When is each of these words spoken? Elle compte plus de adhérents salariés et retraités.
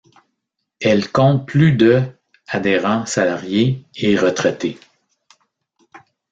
Elle 0.81 1.11
compte 1.11 1.47
plus 1.47 1.73
de 1.73 2.01
adhérents 2.47 3.05
salariés 3.05 3.85
et 3.93 4.17
retraités. 4.17 4.79